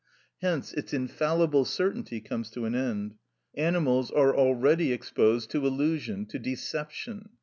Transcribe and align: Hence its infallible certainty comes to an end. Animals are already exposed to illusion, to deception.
Hence 0.41 0.73
its 0.73 0.95
infallible 0.95 1.63
certainty 1.63 2.21
comes 2.21 2.49
to 2.49 2.65
an 2.65 2.73
end. 2.73 3.17
Animals 3.53 4.09
are 4.09 4.35
already 4.35 4.91
exposed 4.91 5.51
to 5.51 5.67
illusion, 5.67 6.25
to 6.25 6.39
deception. 6.39 7.29